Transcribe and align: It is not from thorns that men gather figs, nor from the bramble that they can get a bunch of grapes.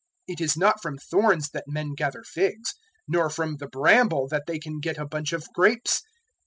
It 0.27 0.41
is 0.41 0.57
not 0.57 0.81
from 0.81 0.97
thorns 0.97 1.51
that 1.51 1.65
men 1.67 1.93
gather 1.93 2.23
figs, 2.23 2.73
nor 3.07 3.29
from 3.29 3.57
the 3.57 3.67
bramble 3.67 4.27
that 4.29 4.47
they 4.47 4.57
can 4.57 4.79
get 4.79 4.97
a 4.97 5.05
bunch 5.05 5.31
of 5.31 5.45
grapes. 5.53 6.01